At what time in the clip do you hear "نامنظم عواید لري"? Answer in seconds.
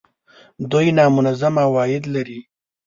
0.97-2.39